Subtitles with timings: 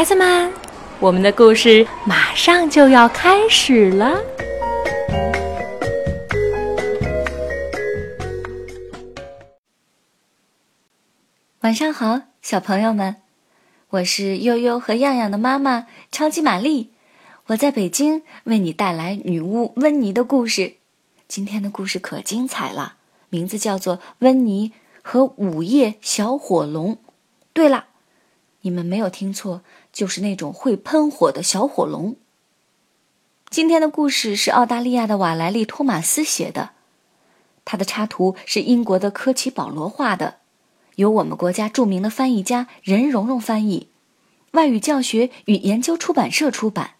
[0.00, 0.50] 孩子们，
[0.98, 4.18] 我们的故事马上就要开始了。
[11.60, 13.16] 晚上好，小朋友们，
[13.90, 16.92] 我是悠悠和样样的妈妈超级玛丽，
[17.48, 20.76] 我在北京为你带来女巫温妮的故事。
[21.28, 22.94] 今天的故事可精彩了，
[23.28, 26.94] 名字叫做《温妮和午夜小火龙》。
[27.52, 27.84] 对了，
[28.62, 29.60] 你们没有听错，
[29.92, 32.16] 就是那种会喷火的小火龙。
[33.48, 36.70] 今天的故事是澳大利亚的瓦莱丽·托马斯写的，
[37.64, 40.36] 他的插图是英国的科奇·保罗画的，
[40.94, 43.88] 由我们国家著名的翻译家任蓉蓉翻译，
[44.52, 46.92] 外语教学与研究出版社出版。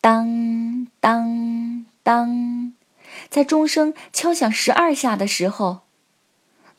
[0.00, 2.74] 当当当，
[3.28, 5.80] 在钟声敲响十二下的时候，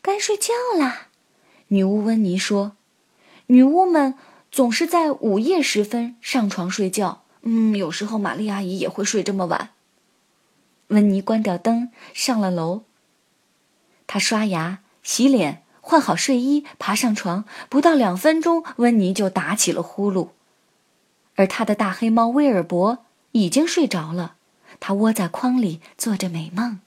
[0.00, 1.08] 该睡觉啦。
[1.68, 2.76] 女巫温妮说
[3.46, 4.14] ：“女巫们
[4.50, 7.22] 总是在午夜时分上床睡觉。
[7.42, 9.70] 嗯，有时候玛丽阿姨也会睡这么晚。”
[10.88, 12.82] 温妮关掉灯，上了楼。
[14.06, 20.28] 她刷牙、洗脸、换好睡衣，爬上床，不到两分钟，温妮就打起了呼噜，
[21.34, 23.04] 而她的大黑猫威尔伯。
[23.32, 24.36] 已经睡着了，
[24.80, 26.80] 他窝在筐里做着美梦。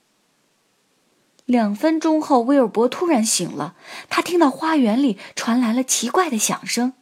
[1.49, 3.73] 两分钟后，威尔伯突然醒了，
[4.07, 6.93] 他听到花园里传来了奇怪的响声。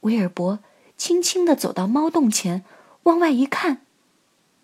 [0.00, 0.60] 威尔伯
[0.96, 2.64] 轻轻地走到猫洞前，
[3.02, 3.82] 往外一看，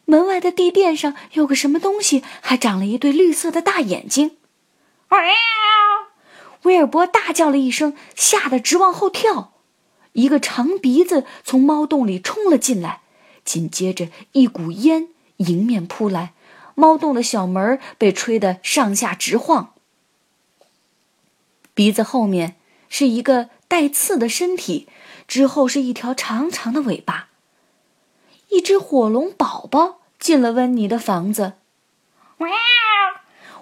[0.07, 4.39] 门外的地垫上有个什么东西，还长了一对绿色的大眼睛。
[6.63, 9.53] 威尔伯大叫了一声，吓得直往后跳。
[10.13, 13.03] 一个长鼻子从猫洞里冲了进来。
[13.45, 16.33] 紧接着，一股烟迎面扑来，
[16.83, 19.73] 猫洞的小门被吹得上下直晃。
[21.75, 22.57] 鼻子后面
[22.89, 24.89] 是一个带刺的身体，
[25.29, 27.29] 之后是一条长长的尾巴。
[28.49, 31.53] 一只火龙宝宝进了温妮的房子，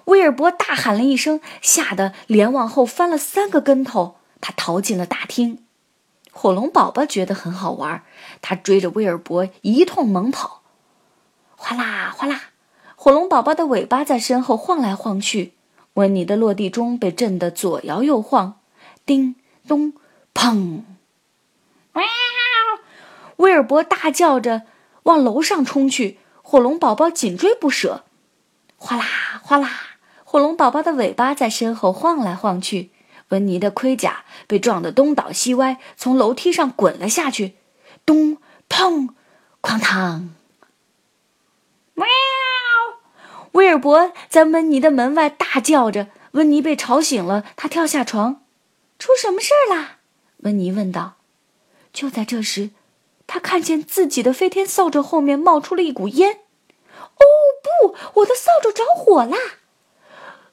[0.05, 5.63] 威尔伯大喊了一声，吓得连往后翻了三个跟头，他逃进了大厅。
[6.31, 8.03] 火龙宝宝觉得很好玩，
[8.41, 10.63] 他追着威尔伯一通猛跑，
[11.55, 12.45] 哗啦哗啦，
[13.03, 15.53] 火龙宝宝的尾巴在身后晃来晃去。
[15.93, 18.59] 温妮的落地钟被震得左摇右晃，
[19.07, 19.33] 叮
[19.67, 19.93] 咚
[20.35, 20.83] 砰！
[23.37, 24.61] 威尔伯大叫着
[25.01, 28.03] 往楼上冲去，火龙宝宝紧追不舍，
[28.77, 29.03] 哗啦
[29.41, 29.71] 哗啦，
[30.23, 32.91] 火龙宝宝的尾巴在身后晃来晃去。
[33.29, 37.55] 温妮的盔甲被撞得东倒西歪，从楼梯上滚了下去，
[38.05, 38.37] 咚
[38.69, 39.09] 砰，
[39.59, 40.35] 哐当！
[43.53, 48.43] 威尔伯在温妮的门外大叫着，温妮被吵醒了，他跳下床，
[48.97, 49.97] 出什么事儿啦？
[50.37, 51.15] 温妮问道。
[51.91, 52.69] 就在这时，
[53.27, 56.39] 他看见自己的飞天扫帚后面冒出了一股烟。
[56.95, 57.23] 哦
[57.61, 59.37] 不，我的扫帚着火啦！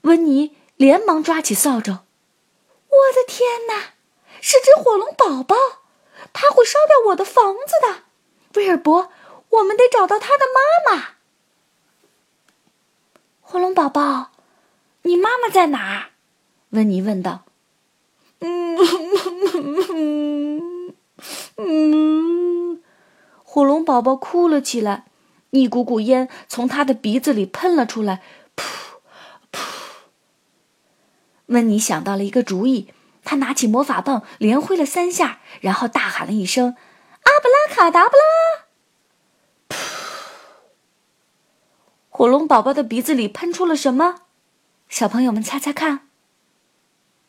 [0.03, 1.93] 温妮连忙抓起扫帚。
[1.93, 3.95] 我的天哪，
[4.41, 5.57] 是只火龙宝宝，
[6.33, 8.03] 它会烧掉我的房子的。
[8.55, 9.13] 威尔伯，
[9.51, 11.18] 我们得找到他的妈妈。
[13.51, 14.31] 火龙宝宝，
[15.05, 16.11] 你妈妈在哪儿？
[16.69, 17.45] 温妮问道。
[18.41, 18.77] 嗯
[21.57, 22.83] 嗯，
[23.43, 25.07] 火龙宝宝哭了起来，
[25.49, 28.21] 一股股烟从他的鼻子里喷了出来。
[28.55, 28.65] 噗
[29.51, 29.61] 噗
[31.47, 32.93] 温妮想到了一个主意，
[33.25, 36.77] 他拿起魔法棒，连挥了三下，然后大喊了一声
[37.25, 38.67] ：“阿布拉卡达布拉！”
[42.19, 44.23] 火龙宝宝的鼻子里喷出了什么？
[44.89, 46.09] 小朋友们猜猜看。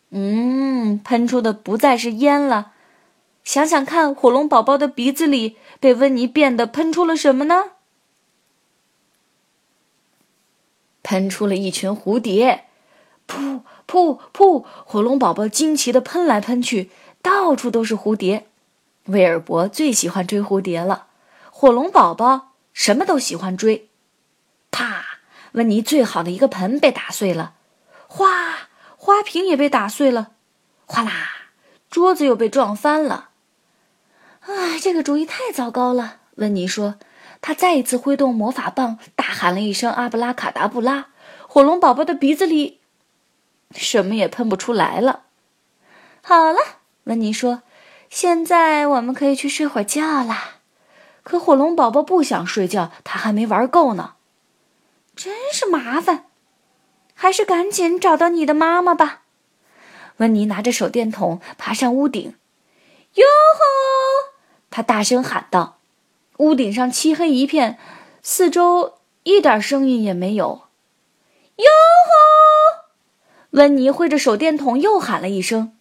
[0.09, 2.71] 嗯，喷出的不再是烟了。
[3.43, 7.65] 想想看，火龙宝宝的鼻子里被温妮变得喷出了什么呢？
[11.03, 12.65] 喷出了一群蝴蝶。
[13.27, 13.61] 噗！
[13.87, 14.65] 噗噗！
[14.83, 16.89] 火龙宝宝惊奇的喷来喷去，
[17.21, 18.47] 到处都是蝴蝶。
[19.05, 21.09] 威尔伯最喜欢追蝴蝶了，
[21.51, 23.88] 火龙宝宝什么都喜欢追。
[24.79, 25.03] 啪！
[25.53, 27.55] 温妮最好的一个盆被打碎了，
[28.07, 28.69] 哗！
[28.95, 30.31] 花瓶也被打碎了，
[30.85, 31.11] 哗啦！
[31.89, 33.31] 桌子又被撞翻了。
[34.39, 36.19] 唉，这个主意太糟糕了。
[36.35, 36.95] 温妮说，
[37.41, 41.07] 他再一次挥动魔法棒，大喊了一声“阿布拉卡达布拉”，
[41.45, 42.79] 火龙宝宝的鼻子里。
[43.75, 45.23] 什么也喷不出来了。
[46.21, 46.59] 好了，
[47.03, 47.63] 温妮说
[48.09, 50.61] ：“现在我们可以去睡会儿觉啦。”
[51.23, 54.13] 可火龙宝宝不想睡觉，他还没玩够呢。
[55.19, 56.27] 真是麻烦，
[57.13, 59.23] 还是赶紧找到你的妈妈吧。
[60.15, 62.35] 温妮拿着手电筒爬上屋顶，
[63.15, 64.39] 哟吼！
[64.69, 65.79] 他大声喊道。
[66.37, 67.77] 屋顶上漆黑一片，
[68.23, 68.93] 四周
[69.23, 70.61] 一点声音也没有。
[71.57, 72.85] 哟吼！
[73.49, 75.77] 温妮挥着手电筒又喊了一声。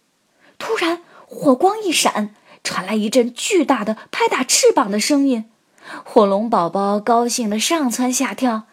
[0.57, 5.49] 突然，火光一闪，传来一阵巨大的拍打翅膀的声音。
[6.03, 8.63] 火龙宝宝高兴的上蹿下跳，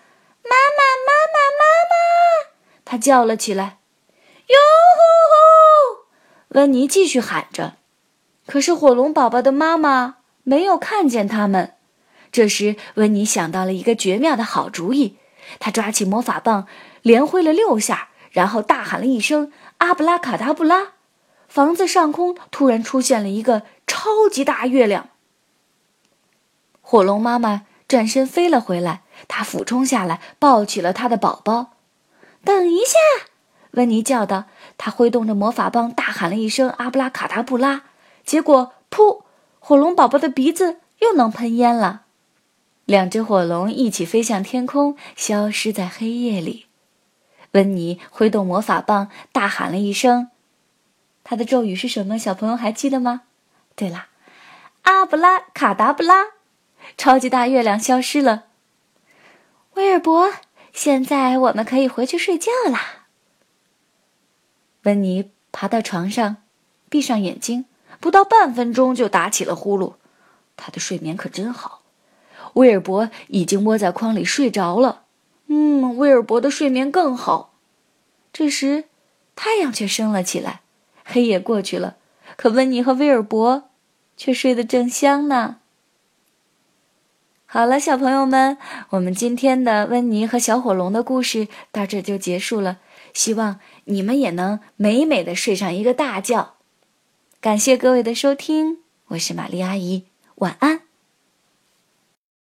[0.49, 1.97] 妈妈，妈妈，妈妈！
[2.85, 3.79] 他叫了起来。
[4.49, 4.57] 哟
[4.97, 5.03] 吼
[5.33, 6.07] 吼！
[6.49, 7.77] 温妮继续喊着，
[8.47, 11.75] 可是火龙宝宝的妈妈没有看见他们。
[12.31, 15.19] 这时，温妮想到了一个绝妙的好主意，
[15.59, 16.67] 他抓起魔法棒，
[17.03, 20.93] 连挥了六下，然后大喊了一声“阿布拉卡达布拉”，
[21.49, 25.09] 房子上空突然出现了一个超级大月亮。
[26.83, 31.73] 火龙妈妈转身飞了回来，他俯冲下来，抱起了他的宝宝。
[32.45, 32.99] 等一下，
[33.73, 34.45] 温妮叫道。
[34.79, 37.83] 她挥动着魔法棒，大喊了一声“阿布拉卡达布拉”，
[38.25, 39.23] 结果，噗！
[39.59, 42.03] 火龙宝宝的鼻子又能喷烟了。
[42.85, 46.67] 两只火龙一起飞向天空，消失在黑夜里。
[47.53, 50.31] 温妮挥动魔法棒，大喊了一声
[51.25, 52.19] ：“他的咒语是什么？
[52.19, 53.23] 小朋友还记得吗？”
[53.75, 54.07] 对了，
[54.83, 56.27] 阿布拉卡达布拉！
[56.97, 58.45] 超级大月亮消失了。
[59.77, 60.33] 威尔伯，
[60.73, 63.09] 现在我们可以回去睡觉啦。
[64.85, 66.39] 温妮爬到床上，
[66.89, 67.67] 闭上眼睛，
[68.01, 69.97] 不到半分钟就打起了呼噜。
[70.57, 71.83] 他的睡眠可真好。
[72.55, 75.03] 威尔伯已经窝在筐里睡着了。
[75.49, 77.53] 嗯，威尔伯的睡眠更好。
[78.33, 78.85] 这时，
[79.35, 80.63] 太阳却升了起来，
[81.05, 81.97] 黑夜过去了，
[82.37, 83.69] 可温妮和威尔伯
[84.17, 85.59] 却睡得正香呢。
[87.57, 88.59] 好了，小朋友们，
[88.91, 92.81] 我们今天的温妮和小火龙的故事到这就结束了。
[93.15, 96.51] 希望你们也能美美的睡上一个大觉。
[97.41, 100.05] 感谢各位的收听，我是玛丽阿姨，
[100.35, 100.86] 晚安。